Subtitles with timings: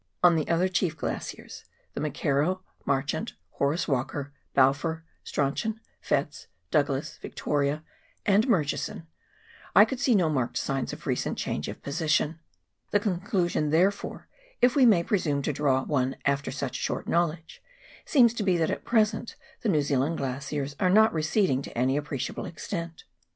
[0.23, 1.63] On the other chief glaciers,
[1.93, 7.83] the McKerrow, Mar chant, Horace "Walker, Balfour, Strauchon, Fettes, Douglas, Victoria,
[8.25, 9.05] and Murchison,
[9.75, 12.39] I could see no marked signs of recent change of position.
[12.89, 14.27] The conclusion, therefore,
[14.59, 17.61] if we may pre sume to draw one after such short knowledge,
[18.03, 21.95] seems to be that at present the New Zealand glaciers are not receding to any
[21.95, 23.03] appreciable extent.